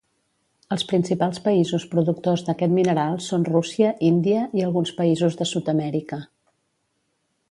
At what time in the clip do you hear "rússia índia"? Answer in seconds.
3.51-4.41